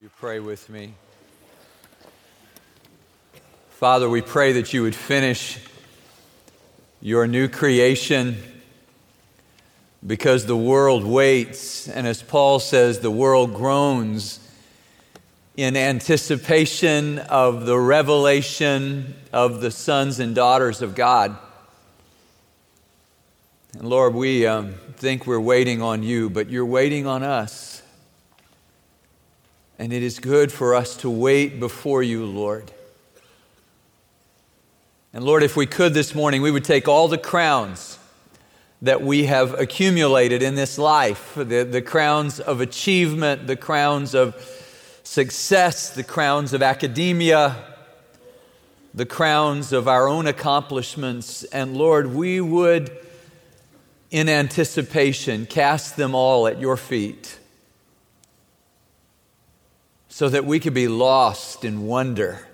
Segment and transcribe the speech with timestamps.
[0.00, 0.94] You pray with me.
[3.70, 5.58] Father, we pray that you would finish
[7.00, 8.36] your new creation
[10.06, 11.88] because the world waits.
[11.88, 14.38] And as Paul says, the world groans
[15.56, 21.36] in anticipation of the revelation of the sons and daughters of God.
[23.76, 27.67] And Lord, we um, think we're waiting on you, but you're waiting on us.
[29.78, 32.72] And it is good for us to wait before you, Lord.
[35.12, 37.98] And Lord, if we could this morning, we would take all the crowns
[38.82, 44.34] that we have accumulated in this life the, the crowns of achievement, the crowns of
[45.04, 47.56] success, the crowns of academia,
[48.94, 51.44] the crowns of our own accomplishments.
[51.44, 52.90] And Lord, we would,
[54.10, 57.38] in anticipation, cast them all at your feet
[60.18, 62.44] so that we could be lost in wonder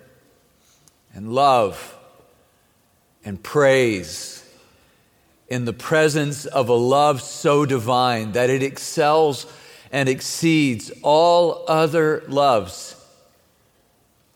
[1.15, 1.97] and love
[3.23, 4.47] and praise
[5.47, 9.51] in the presence of a love so divine that it excels
[9.91, 13.03] and exceeds all other loves.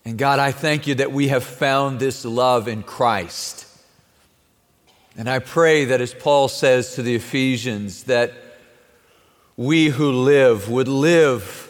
[0.04, 3.64] And God, I thank you that we have found this love in Christ.
[5.16, 8.32] And I pray that, as Paul says to the Ephesians, that
[9.56, 11.69] we who live would live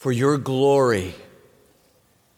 [0.00, 1.14] for your glory,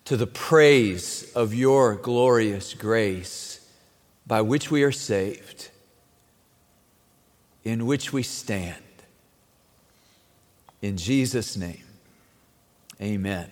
[0.05, 3.65] to the praise of your glorious grace,
[4.27, 5.69] by which we are saved,
[7.63, 8.83] in which we stand.
[10.81, 11.85] In Jesus' name,
[13.01, 13.49] amen.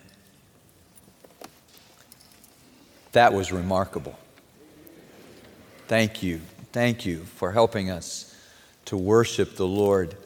[3.13, 4.19] That was remarkable.
[5.87, 6.41] Thank you.
[6.73, 8.35] Thank you for helping us
[8.83, 10.17] to worship the Lord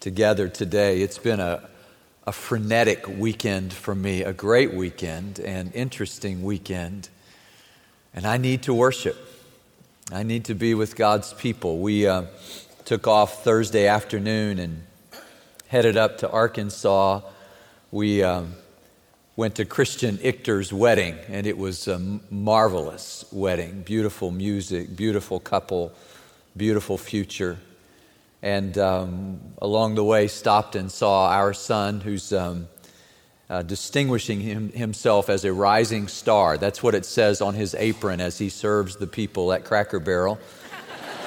[0.00, 1.02] together today.
[1.02, 1.68] It's been a,
[2.24, 7.08] a frenetic weekend for me, a great weekend, and interesting weekend.
[8.14, 9.16] And I need to worship.
[10.12, 11.78] I need to be with God's people.
[11.78, 12.26] We uh,
[12.84, 14.82] took off Thursday afternoon and
[15.66, 17.22] headed up to Arkansas.
[17.90, 18.54] We um,
[19.34, 21.98] went to Christian Ichter's wedding, and it was a
[22.30, 23.82] marvelous wedding.
[23.82, 25.92] Beautiful music, beautiful couple,
[26.56, 27.58] beautiful future
[28.42, 32.68] and um, along the way stopped and saw our son who's um,
[33.48, 36.58] uh, distinguishing him, himself as a rising star.
[36.58, 40.40] That's what it says on his apron as he serves the people at Cracker Barrel.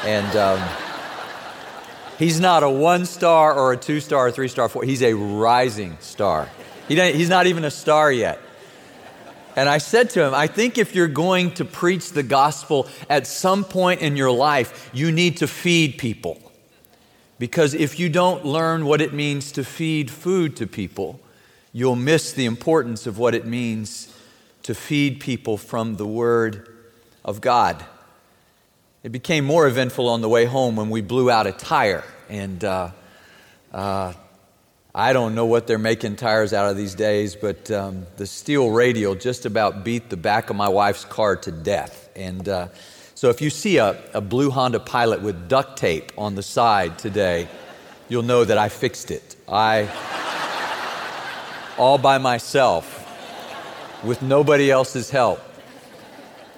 [0.03, 0.61] And um,
[2.19, 4.83] he's not a one star or a two star or three star, four.
[4.83, 6.49] He's a rising star.
[6.87, 8.39] He he's not even a star yet.
[9.55, 13.25] And I said to him, I think if you're going to preach the gospel at
[13.25, 16.44] some point in your life, you need to feed people.
[17.37, 21.19] Because if you don't learn what it means to feed food to people,
[21.73, 24.13] you'll miss the importance of what it means
[24.63, 26.73] to feed people from the Word
[27.23, 27.83] of God.
[29.03, 32.03] It became more eventful on the way home when we blew out a tire.
[32.29, 32.91] And uh,
[33.71, 34.13] uh,
[34.95, 38.71] I don't know what they're making tires out of these days, but um, the steel
[38.71, 42.09] radial just about beat the back of my wife's car to death.
[42.15, 42.69] And uh,
[43.25, 46.99] so if you see a, a blue Honda Pilot with duct tape on the side
[46.99, 47.47] today,
[48.07, 49.35] you'll know that I fixed it.
[49.47, 49.89] I,
[51.75, 53.01] all by myself,
[54.03, 55.41] with nobody else's help.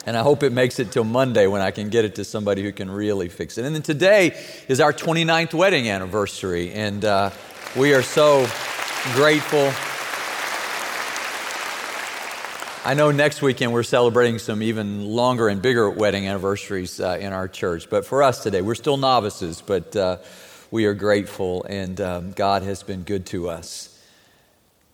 [0.06, 2.63] And I hope it makes it till Monday when I can get it to somebody
[2.63, 3.63] who can really fix it.
[3.63, 7.29] And then today is our 29th wedding anniversary, and uh,
[7.77, 8.45] we are so
[9.13, 9.72] grateful
[12.88, 17.34] I know next weekend we're celebrating some even longer and bigger wedding anniversaries uh, in
[17.34, 17.90] our church.
[17.90, 20.20] But for us today, we're still novices, but uh,
[20.72, 24.02] we are grateful, and um, God has been good to us.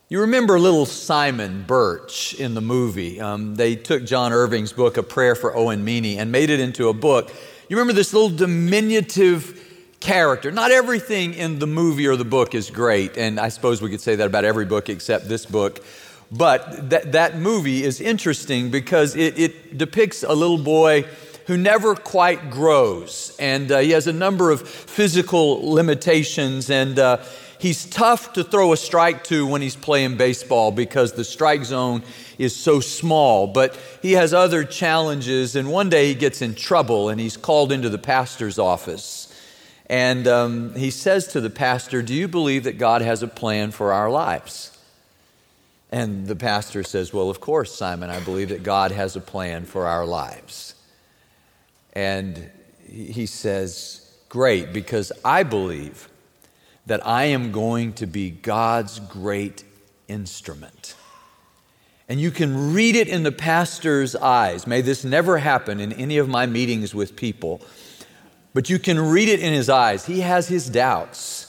[0.10, 3.22] You remember little Simon Birch in the movie.
[3.22, 6.90] Um, they took John Irving's book, A Prayer for Owen Meany, and made it into
[6.90, 7.32] a book.
[7.70, 9.64] You remember this little diminutive
[10.00, 10.52] character.
[10.52, 14.02] Not everything in the movie or the book is great, and I suppose we could
[14.02, 15.86] say that about every book except this book.
[16.32, 21.06] But that, that movie is interesting because it, it depicts a little boy
[21.48, 23.36] who never quite grows.
[23.40, 26.70] And uh, he has a number of physical limitations.
[26.70, 27.18] And uh,
[27.60, 32.04] he's tough to throw a strike to when he's playing baseball because the strike zone
[32.38, 33.48] is so small.
[33.48, 35.56] But he has other challenges.
[35.56, 39.30] And one day he gets in trouble and he's called into the pastor's office.
[39.88, 43.72] And um, he says to the pastor, Do you believe that God has a plan
[43.72, 44.73] for our lives?
[45.94, 49.64] And the pastor says, Well, of course, Simon, I believe that God has a plan
[49.66, 50.74] for our lives.
[51.94, 52.50] And
[52.90, 56.10] he says, Great, because I believe
[56.88, 59.64] that I am going to be God's great
[60.08, 60.96] instrument.
[62.10, 64.66] And you can read it in the pastor's eyes.
[64.66, 67.62] May this never happen in any of my meetings with people,
[68.56, 70.08] but you can read it in his eyes.
[70.08, 71.43] He has his doubts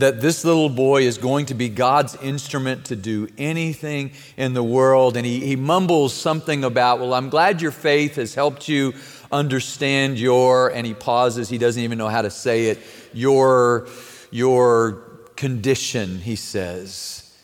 [0.00, 4.62] that this little boy is going to be God's instrument to do anything in the
[4.62, 5.16] world.
[5.16, 8.94] And he, he mumbles something about, Well, I'm glad your faith has helped you
[9.32, 12.78] understand your, and he pauses, he doesn't even know how to say it,
[13.12, 13.88] your,
[14.30, 14.92] your
[15.36, 17.34] condition, he says.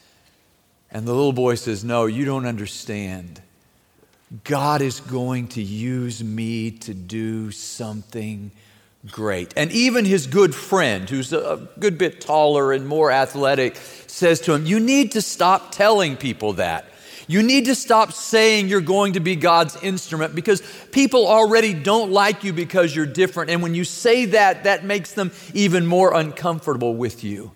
[0.91, 3.41] And the little boy says, No, you don't understand.
[4.45, 8.51] God is going to use me to do something
[9.11, 9.53] great.
[9.57, 13.77] And even his good friend, who's a good bit taller and more athletic,
[14.07, 16.87] says to him, You need to stop telling people that.
[17.29, 20.63] You need to stop saying you're going to be God's instrument because
[20.93, 23.51] people already don't like you because you're different.
[23.51, 27.51] And when you say that, that makes them even more uncomfortable with you.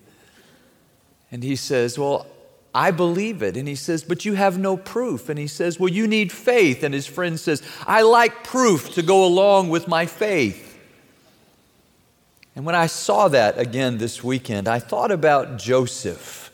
[1.31, 2.27] And he says, Well,
[2.73, 3.55] I believe it.
[3.55, 5.29] And he says, But you have no proof.
[5.29, 6.83] And he says, Well, you need faith.
[6.83, 10.70] And his friend says, I like proof to go along with my faith.
[12.55, 16.51] And when I saw that again this weekend, I thought about Joseph.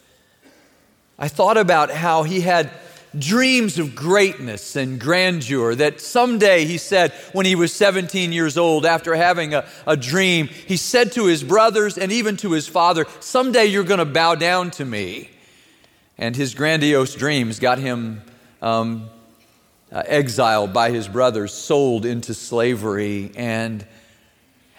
[1.18, 2.70] I thought about how he had
[3.18, 8.86] dreams of greatness and grandeur that someday, he said, when he was 17 years old,
[8.86, 13.06] after having a, a dream, he said to his brothers and even to his father,
[13.20, 15.32] Someday you're going to bow down to me.
[16.20, 18.22] And his grandiose dreams got him
[18.62, 19.10] um,
[19.92, 23.86] uh, exiled by his brothers, sold into slavery, and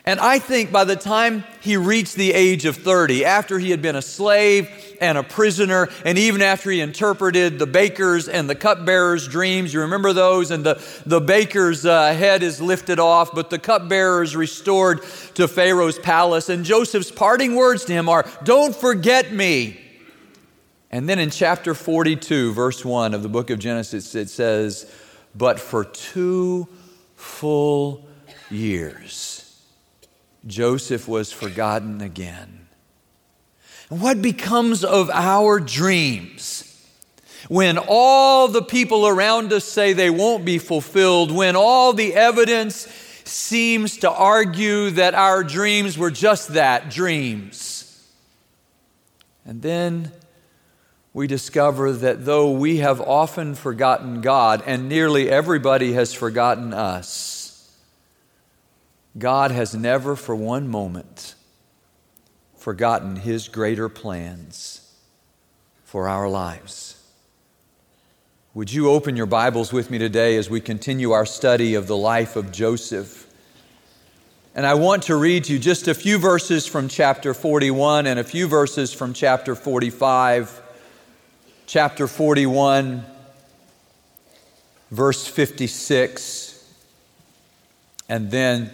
[0.09, 3.83] and I think by the time he reached the age of 30, after he had
[3.83, 8.55] been a slave and a prisoner, and even after he interpreted the baker's and the
[8.55, 10.51] cupbearer's dreams, you remember those?
[10.51, 15.03] And the, the baker's uh, head is lifted off, but the cupbearer is restored
[15.35, 16.49] to Pharaoh's palace.
[16.49, 19.79] And Joseph's parting words to him are, Don't forget me.
[20.91, 24.91] And then in chapter 42, verse 1 of the book of Genesis, it says,
[25.35, 26.67] But for two
[27.15, 28.09] full
[28.49, 29.38] years,
[30.49, 32.67] Joseph was forgotten again.
[33.91, 36.65] And what becomes of our dreams?
[37.49, 42.87] When all the people around us say they won't be fulfilled, when all the evidence
[43.25, 47.85] seems to argue that our dreams were just that dreams.
[49.45, 50.13] And then
[51.15, 57.38] we discover that though we have often forgotten God, and nearly everybody has forgotten us,
[59.19, 61.35] God has never for one moment
[62.57, 64.95] forgotten his greater plans
[65.85, 67.03] for our lives.
[68.55, 71.97] Would you open your Bibles with me today as we continue our study of the
[71.97, 73.27] life of Joseph?
[74.55, 78.25] And I want to read you just a few verses from chapter 41 and a
[78.25, 80.63] few verses from chapter 45.
[81.67, 83.05] Chapter 41,
[84.91, 86.75] verse 56,
[88.09, 88.71] and then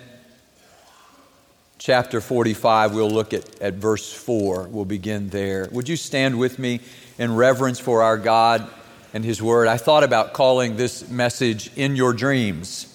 [1.84, 4.68] chapter 45, we'll look at, at verse 4.
[4.68, 5.68] We'll begin there.
[5.70, 6.80] Would you stand with me
[7.18, 8.66] in reverence for our God
[9.12, 9.68] and His Word?
[9.68, 12.86] I thought about calling this message In Your Dreams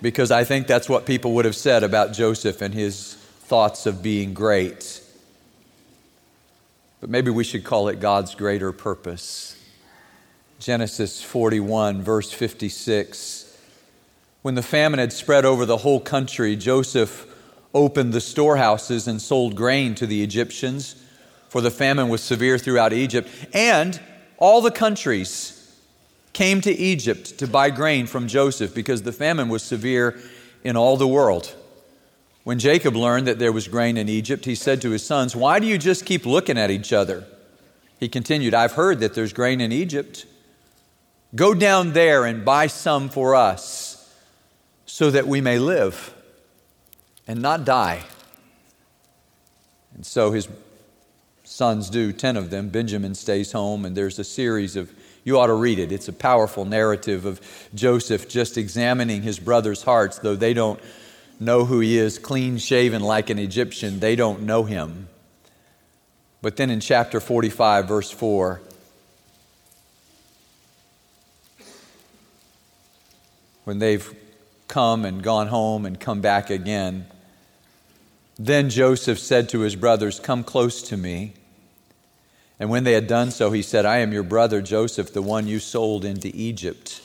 [0.00, 4.04] because I think that's what people would have said about Joseph and his thoughts of
[4.04, 5.02] being great.
[7.00, 9.60] But maybe we should call it God's greater purpose.
[10.60, 13.48] Genesis 41, verse 56.
[14.42, 17.26] When the famine had spread over the whole country, Joseph
[17.74, 20.96] opened the storehouses and sold grain to the Egyptians,
[21.48, 23.28] for the famine was severe throughout Egypt.
[23.52, 24.00] And
[24.38, 25.58] all the countries
[26.32, 30.18] came to Egypt to buy grain from Joseph because the famine was severe
[30.64, 31.54] in all the world.
[32.44, 35.60] When Jacob learned that there was grain in Egypt, he said to his sons, Why
[35.60, 37.24] do you just keep looking at each other?
[38.00, 40.26] He continued, I've heard that there's grain in Egypt.
[41.36, 44.12] Go down there and buy some for us
[44.86, 46.12] so that we may live
[47.26, 48.02] and not die.
[49.94, 50.48] And so his
[51.44, 52.68] sons do, 10 of them.
[52.68, 54.92] Benjamin stays home, and there's a series of,
[55.24, 55.92] you ought to read it.
[55.92, 57.40] It's a powerful narrative of
[57.74, 60.80] Joseph just examining his brothers' hearts, though they don't
[61.38, 65.08] know who he is, clean shaven like an Egyptian, they don't know him.
[66.40, 68.60] But then in chapter 45, verse 4,
[73.64, 74.12] when they've
[74.72, 77.04] come and gone home and come back again.
[78.44, 81.34] Then Joseph said to his brothers, Come close to me.
[82.58, 85.46] And when they had done so, he said, I am your brother Joseph, the one
[85.46, 87.02] you sold into Egypt.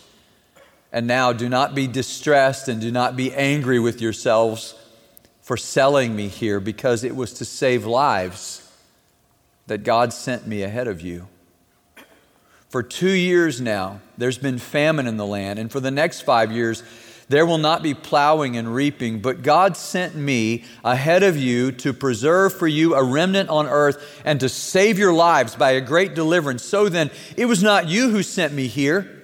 [0.91, 4.74] And now do not be distressed and do not be angry with yourselves
[5.44, 8.67] for selling me here, because it was to save lives
[9.67, 11.27] that God sent me ahead of you.
[12.70, 16.51] For two years now, there's been famine in the land, and for the next five
[16.51, 16.82] years,
[17.30, 21.92] there will not be plowing and reaping, but God sent me ahead of you to
[21.92, 26.14] preserve for you a remnant on earth and to save your lives by a great
[26.14, 26.64] deliverance.
[26.64, 29.24] So then, it was not you who sent me here,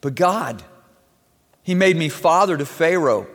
[0.00, 0.62] but God.
[1.62, 3.26] He made me father to Pharaoh,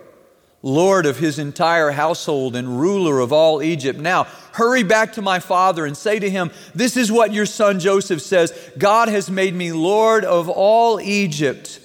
[0.63, 4.00] Lord of his entire household and ruler of all Egypt.
[4.00, 7.80] Now, hurry back to my father and say to him, This is what your son
[7.80, 11.80] Joseph says God has made me Lord of all Egypt.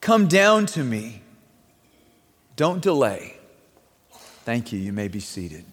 [0.00, 1.22] Come down to me.
[2.56, 3.36] Don't delay.
[4.44, 4.78] Thank you.
[4.78, 5.64] You may be seated.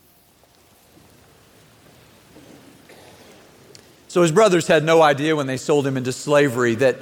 [4.08, 6.98] So his brothers had no idea when they sold him into slavery that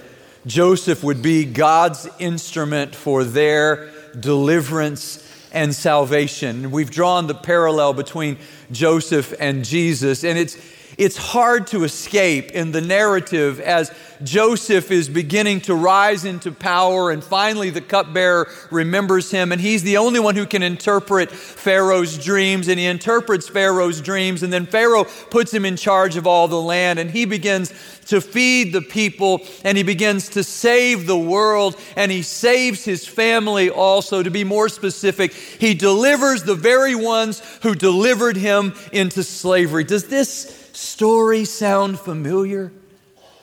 [0.46, 6.72] Joseph would be God's instrument for their deliverance and salvation.
[6.72, 8.38] We've drawn the parallel between
[8.72, 10.58] Joseph and Jesus, and it's
[10.98, 13.92] it's hard to escape in the narrative as
[14.24, 19.84] Joseph is beginning to rise into power, and finally the cupbearer remembers him, and he's
[19.84, 24.66] the only one who can interpret Pharaoh's dreams, and he interprets Pharaoh's dreams, and then
[24.66, 27.74] Pharaoh puts him in charge of all the land, and he begins
[28.06, 33.06] to feed the people, and he begins to save the world, and he saves his
[33.06, 34.24] family also.
[34.24, 39.84] To be more specific, he delivers the very ones who delivered him into slavery.
[39.84, 42.72] Does this story sound familiar?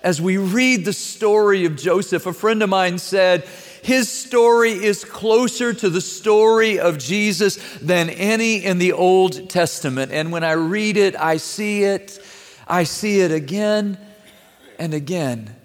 [0.02, 3.44] As we read the story of Joseph, a friend of mine said,
[3.82, 10.12] his story is closer to the story of Jesus than any in the Old Testament.
[10.12, 12.18] And when I read it, I see it,
[12.68, 13.98] I see it again
[14.78, 15.56] and again.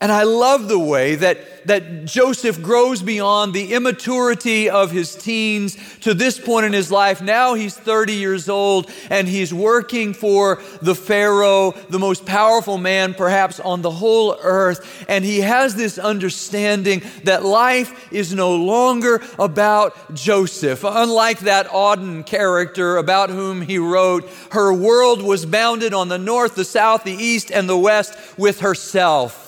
[0.00, 5.76] And I love the way that, that Joseph grows beyond the immaturity of his teens
[6.02, 7.20] to this point in his life.
[7.20, 13.12] Now he's 30 years old and he's working for the Pharaoh, the most powerful man
[13.12, 15.04] perhaps on the whole earth.
[15.08, 20.84] And he has this understanding that life is no longer about Joseph.
[20.84, 26.54] Unlike that Auden character about whom he wrote, her world was bounded on the north,
[26.54, 29.46] the south, the east, and the west with herself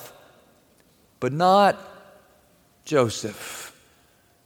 [1.21, 1.79] but not
[2.85, 3.71] Joseph.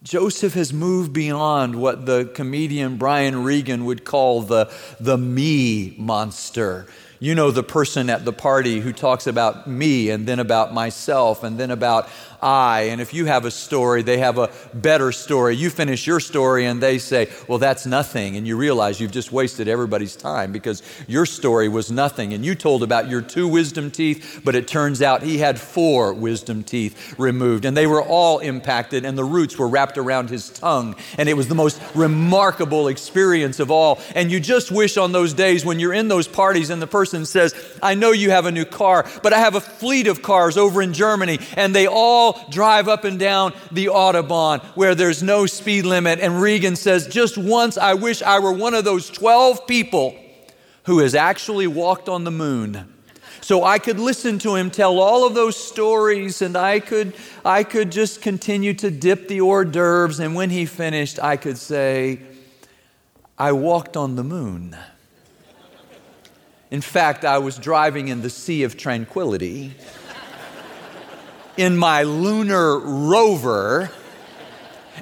[0.02, 6.86] Joseph has moved beyond what the comedian Brian Regan would call the, the me monster.
[7.20, 11.42] You know, the person at the party who talks about me and then about myself
[11.42, 12.10] and then about
[12.44, 12.82] I.
[12.90, 15.56] And if you have a story, they have a better story.
[15.56, 18.36] You finish your story and they say, well, that's nothing.
[18.36, 22.34] And you realize you've just wasted everybody's time because your story was nothing.
[22.34, 26.12] And you told about your two wisdom teeth, but it turns out he had four
[26.12, 27.64] wisdom teeth removed.
[27.64, 30.96] And they were all impacted and the roots were wrapped around his tongue.
[31.16, 34.00] And it was the most remarkable experience of all.
[34.14, 37.24] And you just wish on those days when you're in those parties and the person
[37.24, 40.58] says, I know you have a new car, but I have a fleet of cars
[40.58, 45.46] over in Germany and they all drive up and down the Autobahn where there's no
[45.46, 46.20] speed limit.
[46.20, 50.16] And Regan says, Just once, I wish I were one of those 12 people
[50.84, 52.92] who has actually walked on the moon.
[53.40, 57.12] So I could listen to him tell all of those stories and I could,
[57.44, 60.18] I could just continue to dip the hors d'oeuvres.
[60.18, 62.20] And when he finished, I could say,
[63.38, 64.76] I walked on the moon.
[66.70, 69.74] In fact, I was driving in the Sea of Tranquility
[71.56, 73.90] in my lunar rover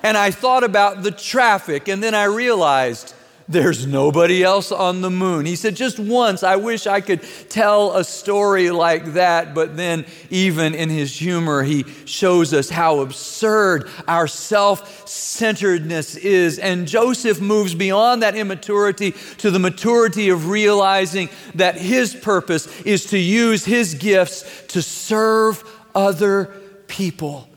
[0.03, 3.15] and I thought about the traffic, and then I realized
[3.49, 5.47] there's nobody else on the moon.
[5.47, 9.55] He said, Just once, I wish I could tell a story like that.
[9.55, 16.59] But then, even in his humor, he shows us how absurd our self centeredness is.
[16.59, 23.07] And Joseph moves beyond that immaturity to the maturity of realizing that his purpose is
[23.07, 25.63] to use his gifts to serve
[25.95, 26.47] other
[26.87, 27.49] people.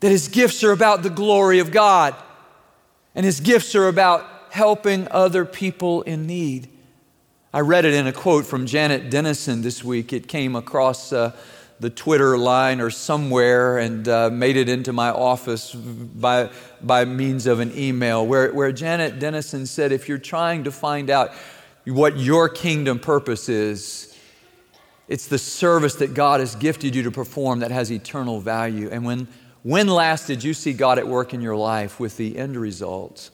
[0.00, 2.14] That his gifts are about the glory of God,
[3.14, 6.68] and his gifts are about helping other people in need.
[7.52, 10.12] I read it in a quote from Janet Denison this week.
[10.12, 11.36] It came across uh,
[11.80, 16.50] the Twitter line or somewhere and uh, made it into my office by,
[16.82, 21.10] by means of an email, where, where Janet Denison said, If you're trying to find
[21.10, 21.32] out
[21.86, 24.09] what your kingdom purpose is,
[25.10, 28.88] it's the service that God has gifted you to perform that has eternal value.
[28.90, 29.26] And when,
[29.64, 33.30] when last did you see God at work in your life with the end result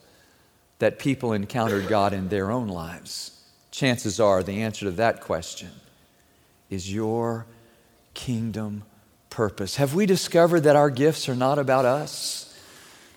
[0.78, 3.38] that people encountered God in their own lives?
[3.70, 5.70] Chances are the answer to that question
[6.70, 7.44] is your
[8.14, 8.82] kingdom
[9.28, 9.76] purpose.
[9.76, 12.45] Have we discovered that our gifts are not about us?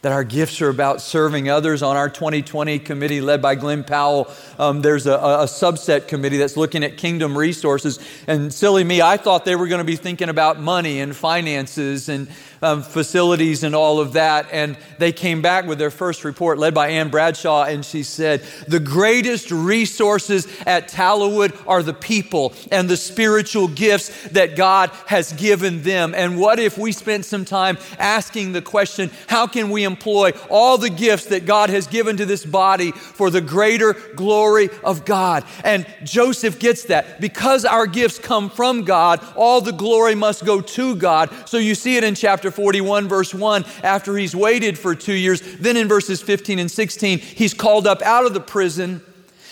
[0.01, 1.83] That our gifts are about serving others.
[1.83, 6.55] On our 2020 committee, led by Glenn Powell, um, there's a, a, subset committee that's
[6.55, 7.99] looking at kingdom resources.
[8.25, 12.07] And silly me, I thought they were going to be thinking about money and finances
[12.07, 12.29] and
[12.61, 14.47] um, facilities and all of that.
[14.51, 18.43] And they came back with their first report, led by Ann Bradshaw, and she said,
[18.67, 25.33] The greatest resources at Tallowood are the people and the spiritual gifts that God has
[25.33, 26.13] given them.
[26.15, 30.77] And what if we spent some time asking the question, How can we employ all
[30.77, 35.43] the gifts that God has given to this body for the greater glory of God?
[35.63, 37.21] And Joseph gets that.
[37.21, 41.29] Because our gifts come from God, all the glory must go to God.
[41.47, 45.13] So you see it in chapter chapter 41, verse 1, after he's waited for two
[45.13, 45.41] years.
[45.57, 49.01] Then in verses 15 and 16, he's called up out of the prison.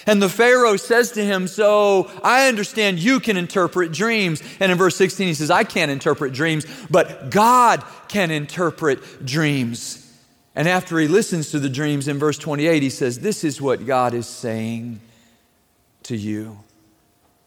[0.08, 4.42] And the Pharaoh says to him, So I understand you can interpret dreams.
[4.60, 10.04] And in verse 16, he says, I can't interpret dreams, but God can interpret dreams.
[10.56, 13.86] And after he listens to the dreams in verse 28, he says, This is what
[13.86, 15.02] God is saying
[16.04, 16.60] to you.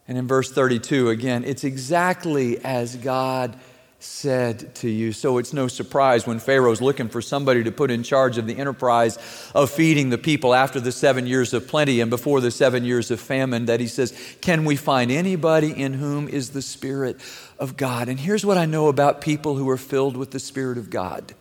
[0.06, 3.58] And in verse 32, again, it's exactly as God
[4.02, 5.12] said to you.
[5.12, 8.56] So it's no surprise when Pharaoh's looking for somebody to put in charge of the
[8.56, 9.18] enterprise
[9.54, 13.10] of feeding the people after the seven years of plenty and before the seven years
[13.10, 17.20] of famine that he says, Can we find anybody in whom is the Spirit
[17.58, 18.08] of God?
[18.08, 21.34] And here's what I know about people who are filled with the Spirit of God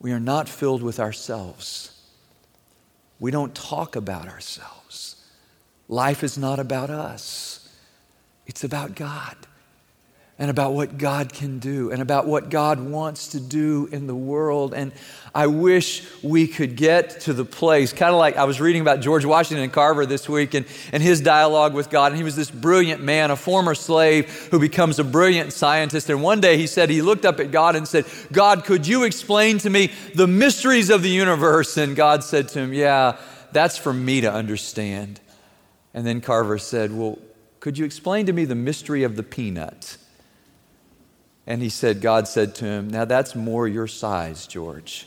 [0.00, 2.00] we are not filled with ourselves,
[3.18, 5.16] we don't talk about ourselves.
[5.88, 7.68] Life is not about us,
[8.46, 9.36] it's about God
[10.38, 14.14] and about what God can do and about what God wants to do in the
[14.14, 14.72] world.
[14.74, 14.90] And
[15.34, 19.00] I wish we could get to the place, kind of like I was reading about
[19.00, 22.12] George Washington Carver this week and, and his dialogue with God.
[22.12, 26.08] And he was this brilliant man, a former slave who becomes a brilliant scientist.
[26.08, 29.04] And one day he said, he looked up at God and said, God, could you
[29.04, 31.76] explain to me the mysteries of the universe?
[31.76, 33.18] And God said to him, Yeah,
[33.52, 35.20] that's for me to understand.
[35.94, 37.18] And then Carver said, Well,
[37.60, 39.98] could you explain to me the mystery of the peanut?
[41.46, 45.06] And he said, God said to him, Now that's more your size, George.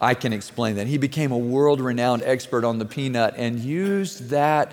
[0.00, 0.86] I can explain that.
[0.86, 4.72] He became a world renowned expert on the peanut and used that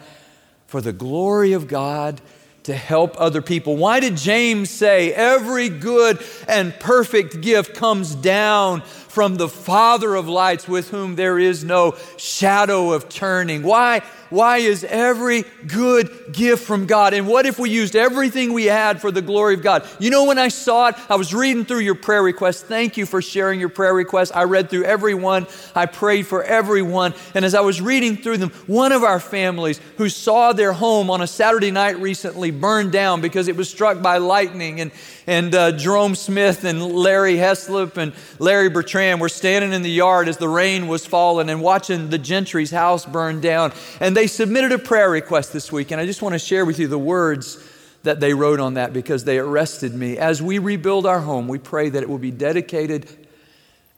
[0.67, 2.21] for the glory of God
[2.63, 3.77] to help other people.
[3.77, 10.27] Why did James say every good and perfect gift comes down from the Father of
[10.27, 13.63] lights with whom there is no shadow of turning?
[13.63, 17.13] Why why is every good gift from God?
[17.13, 19.87] And what if we used everything we had for the glory of God?
[19.99, 22.61] You know, when I saw it, I was reading through your prayer requests.
[22.61, 24.31] Thank you for sharing your prayer requests.
[24.31, 27.13] I read through every one, I prayed for everyone.
[27.33, 31.09] And as I was reading through them, one of our families who saw their home
[31.09, 34.81] on a Saturday night recently burned down because it was struck by lightning.
[34.81, 34.91] And,
[35.27, 40.27] and uh, Jerome Smith and Larry Heslop and Larry Bertrand were standing in the yard
[40.27, 43.71] as the rain was falling and watching the Gentry's house burn down.
[43.99, 46.79] And they submitted a prayer request this week, and I just want to share with
[46.79, 47.63] you the words
[48.01, 50.17] that they wrote on that because they arrested me.
[50.17, 53.27] As we rebuild our home, we pray that it will be dedicated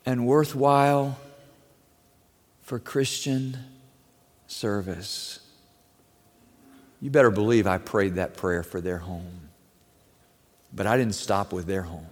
[0.05, 1.17] and worthwhile
[2.63, 3.57] for Christian
[4.45, 5.39] service.
[6.99, 9.49] You better believe I prayed that prayer for their home.
[10.73, 12.09] But I didn't stop with their home.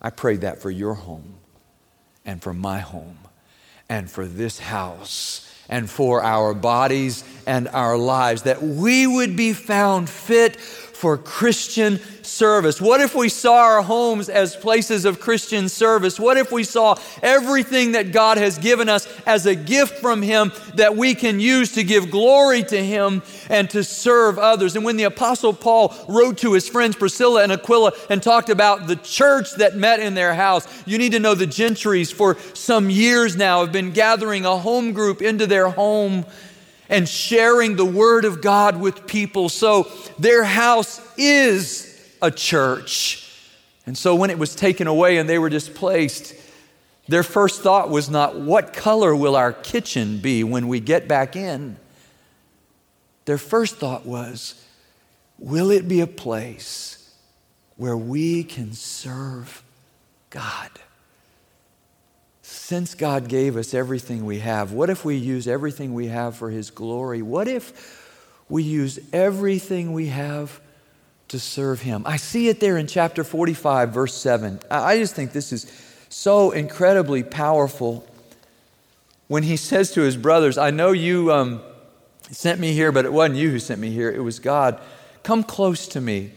[0.00, 1.34] I prayed that for your home
[2.24, 3.18] and for my home
[3.88, 9.54] and for this house and for our bodies and our lives, that we would be
[9.54, 10.56] found fit
[11.02, 12.80] for Christian service?
[12.80, 16.20] What if we saw our homes as places of Christian service?
[16.20, 20.52] What if we saw everything that God has given us as a gift from Him
[20.76, 24.76] that we can use to give glory to Him and to serve others?
[24.76, 28.86] And when the Apostle Paul wrote to his friends Priscilla and Aquila and talked about
[28.86, 32.90] the church that met in their house, you need to know the Gentrys for some
[32.90, 36.26] years now have been gathering a home group into their home
[36.92, 39.48] and sharing the Word of God with people.
[39.48, 41.88] So their house is
[42.20, 43.18] a church.
[43.86, 46.34] And so when it was taken away and they were displaced,
[47.08, 51.34] their first thought was not, What color will our kitchen be when we get back
[51.34, 51.78] in?
[53.24, 54.62] Their first thought was,
[55.38, 57.14] Will it be a place
[57.76, 59.62] where we can serve
[60.28, 60.70] God?
[62.62, 66.48] Since God gave us everything we have, what if we use everything we have for
[66.48, 67.20] His glory?
[67.20, 68.08] What if
[68.48, 70.60] we use everything we have
[71.26, 72.04] to serve Him?
[72.06, 74.60] I see it there in chapter 45, verse 7.
[74.70, 75.66] I just think this is
[76.08, 78.06] so incredibly powerful
[79.26, 81.62] when he says to his brothers, I know you um,
[82.30, 84.80] sent me here, but it wasn't you who sent me here, it was God.
[85.24, 86.30] Come close to me,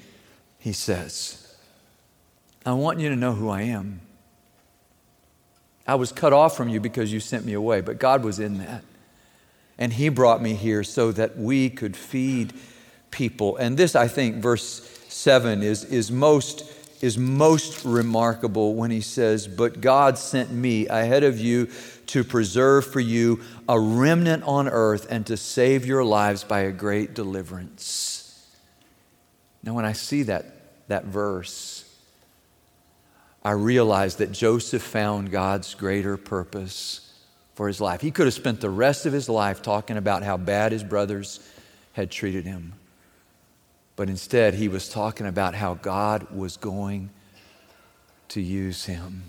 [0.57, 1.55] he says.
[2.65, 3.99] I want you to know who I am.
[5.87, 8.57] I was cut off from you because you sent me away, but God was in
[8.57, 8.83] that.
[9.77, 12.53] And He brought me here so that we could feed
[13.11, 13.57] people.
[13.57, 16.63] And this, I think, verse 7 is, is, most,
[17.01, 21.69] is most remarkable when He says, But God sent me ahead of you
[22.07, 26.71] to preserve for you a remnant on earth and to save your lives by a
[26.71, 28.47] great deliverance.
[29.63, 30.45] Now, when I see that,
[30.87, 31.84] that verse,
[33.45, 37.13] I realized that Joseph found God's greater purpose
[37.53, 38.01] for his life.
[38.01, 41.39] He could have spent the rest of his life talking about how bad his brothers
[41.93, 42.73] had treated him.
[43.95, 47.11] But instead, he was talking about how God was going
[48.29, 49.21] to use him.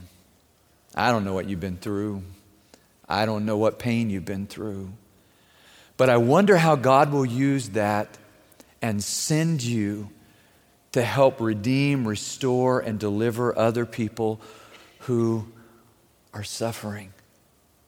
[0.94, 2.22] I don't know what you've been through.
[3.06, 4.92] I don't know what pain you've been through.
[5.98, 8.16] But I wonder how God will use that
[8.80, 10.08] and send you
[10.96, 14.40] to help redeem, restore, and deliver other people
[15.00, 15.46] who
[16.32, 17.12] are suffering.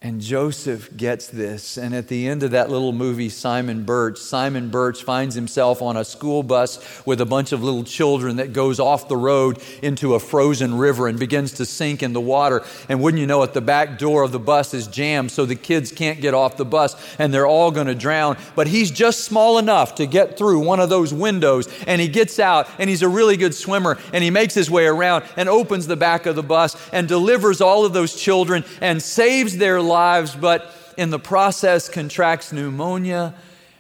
[0.01, 1.77] And Joseph gets this.
[1.77, 5.97] And at the end of that little movie, Simon Birch, Simon Birch finds himself on
[5.97, 10.15] a school bus with a bunch of little children that goes off the road into
[10.15, 12.65] a frozen river and begins to sink in the water.
[12.89, 15.57] And wouldn't you know it, the back door of the bus is jammed so the
[15.57, 18.37] kids can't get off the bus and they're all going to drown.
[18.55, 22.39] But he's just small enough to get through one of those windows and he gets
[22.39, 25.89] out and he's a really good swimmer and he makes his way around and opens
[25.89, 30.37] the back of the bus and delivers all of those children and saves their lives,
[30.37, 33.35] but in the process contracts pneumonia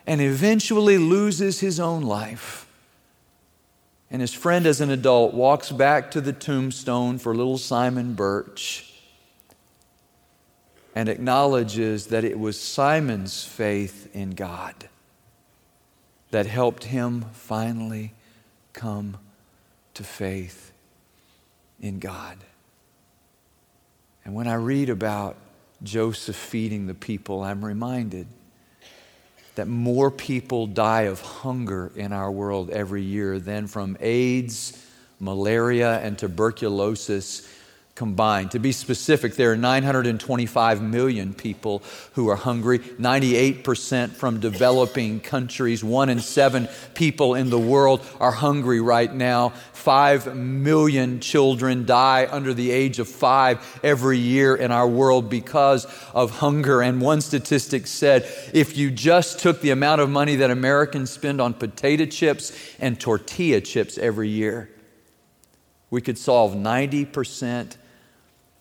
[0.07, 2.67] and eventually loses his own life.
[4.11, 8.95] And his friend, as an adult, walks back to the tombstone for little Simon Birch
[10.95, 14.89] and acknowledges that it was Simon's faith in God
[16.31, 18.15] that helped him finally
[18.73, 19.19] come
[19.95, 20.73] to faith
[21.81, 22.39] in God.
[24.25, 25.37] And when I read about
[25.83, 28.27] Joseph feeding the people, I'm reminded
[29.55, 34.85] that more people die of hunger in our world every year than from AIDS,
[35.19, 37.49] malaria, and tuberculosis
[37.99, 38.53] combined.
[38.53, 41.83] To be specific, there are 925 million people
[42.13, 45.83] who are hungry, 98% from developing countries.
[45.83, 49.49] One in seven people in the world are hungry right now.
[49.73, 55.85] Five million children die under the age of five every year in our world because
[56.15, 56.81] of hunger.
[56.81, 58.23] And one statistic said
[58.55, 63.01] if you just took the amount of money that Americans spend on potato chips and
[63.01, 64.71] tortilla chips every year,
[65.91, 67.77] we could solve 90%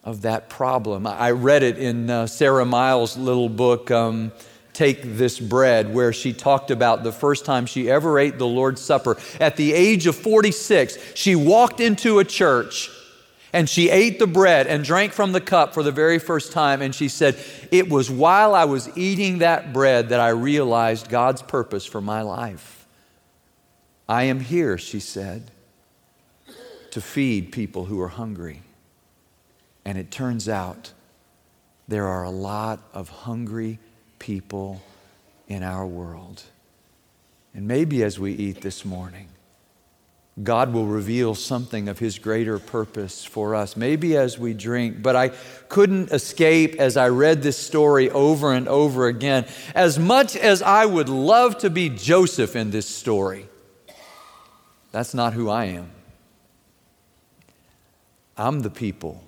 [0.07, 1.05] of that problem.
[1.05, 4.31] I read it in uh, Sara Miles' little book, um,
[4.71, 8.79] Take This Bread, where she talked about the first time she ever ate the Lord's
[8.79, 9.17] Supper.
[9.41, 12.89] At the age of 46, she walked into a church
[13.51, 16.81] and she ate the bread and drank from the cup for the very first time.
[16.81, 17.37] And she said,
[17.69, 22.21] It was while I was eating that bread that I realized God's purpose for my
[22.21, 22.87] life.
[24.07, 25.51] I am here, she said,
[26.91, 28.61] to feed people who are hungry.
[29.87, 30.91] And it turns out
[31.87, 33.79] there are a lot of hungry
[34.19, 34.81] people
[35.47, 36.43] in our world.
[37.53, 39.29] And maybe as we eat this morning,
[40.43, 45.01] God will reveal something of His greater purpose for us, maybe as we drink.
[45.01, 45.29] But I
[45.69, 49.45] couldn't escape as I read this story over and over again.
[49.73, 53.47] As much as I would love to be Joseph in this story,
[54.91, 55.91] that's not who I am.
[58.35, 59.23] I'm the people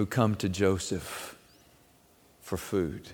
[0.00, 1.36] who come to Joseph
[2.40, 3.10] for food.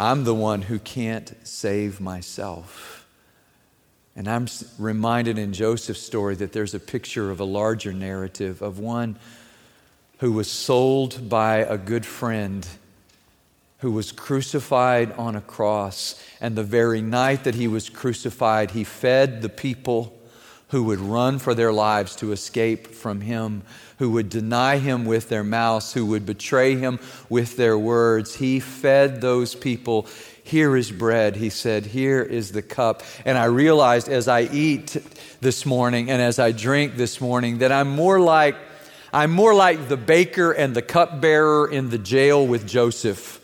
[0.00, 3.06] I'm the one who can't save myself.
[4.16, 4.48] And I'm
[4.80, 9.16] reminded in Joseph's story that there's a picture of a larger narrative of one
[10.18, 12.66] who was sold by a good friend
[13.78, 16.20] who was crucified on a cross.
[16.40, 20.18] And the very night that he was crucified, he fed the people
[20.68, 23.62] who would run for their lives to escape from him
[23.98, 26.98] who would deny him with their mouths, who would betray him
[27.28, 28.34] with their words.
[28.36, 30.06] He fed those people.
[30.42, 31.36] Here is bread.
[31.36, 33.02] He said, Here is the cup.
[33.24, 34.96] And I realized as I eat
[35.40, 38.56] this morning and as I drink this morning that I'm more like.
[39.12, 43.40] I'm more like the baker and the cupbearer in the jail with Joseph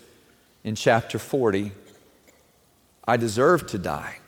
[0.65, 1.71] in chapter 40.
[3.07, 4.20] I deserve to die.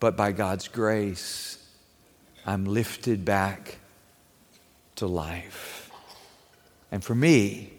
[0.00, 1.58] But by God's grace,
[2.46, 3.78] I'm lifted back
[4.96, 5.90] to life.
[6.90, 7.72] And for me,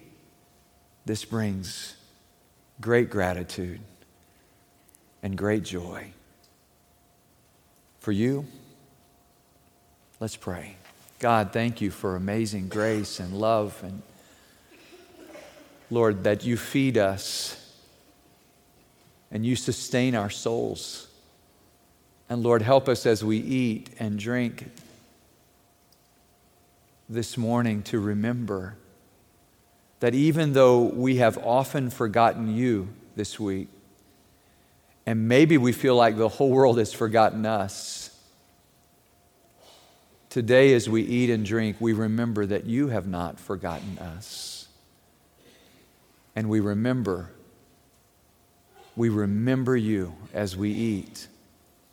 [1.06, 1.96] this brings
[2.80, 3.80] great gratitude
[5.24, 6.12] and great joy.
[8.00, 8.46] For you,
[10.20, 10.78] let's pray.
[11.20, 13.78] God, thank you for amazing grace and love.
[13.84, 14.02] And
[15.92, 17.56] Lord, that you feed us
[19.30, 21.09] and you sustain our souls.
[22.30, 24.70] And Lord, help us as we eat and drink
[27.10, 28.76] this morning to remember
[30.00, 33.68] that even though we have often forgotten you this week,
[35.08, 38.16] and maybe we feel like the whole world has forgotten us,
[40.30, 44.68] today as we eat and drink, we remember that you have not forgotten us.
[46.36, 47.32] And we remember,
[48.96, 51.28] we remember you as we eat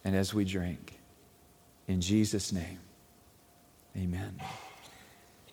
[0.06, 1.00] and as we drink.
[1.88, 2.78] In Jesus' name,
[3.96, 4.40] amen.